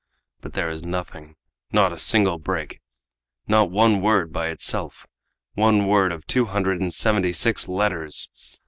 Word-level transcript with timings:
But 0.39 0.53
there 0.53 0.71
is 0.71 0.81
nothing 0.81 1.35
not 1.71 1.93
a 1.93 1.97
single 1.99 2.39
break! 2.39 2.81
not 3.47 3.69
one 3.69 4.01
word 4.01 4.33
by 4.33 4.47
itself! 4.47 5.05
One 5.53 5.85
word 5.87 6.11
of 6.11 6.25
two 6.25 6.45
hundred 6.45 6.81
and 6.81 6.91
seventy 6.91 7.31
six 7.31 7.67
letters! 7.67 8.27